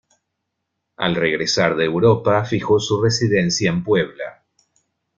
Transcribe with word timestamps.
Al 0.97 1.13
regresar 1.13 1.75
de 1.75 1.85
Europa, 1.85 2.43
fijó 2.43 2.79
su 2.79 3.03
residencia 3.03 3.69
en 3.69 3.83
Puebla. 3.83 4.43